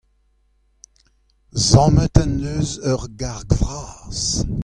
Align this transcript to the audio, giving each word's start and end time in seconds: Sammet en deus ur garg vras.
Sammet 1.69 2.15
en 2.23 2.31
deus 2.41 2.71
ur 2.91 3.01
garg 3.19 3.49
vras. 3.59 4.23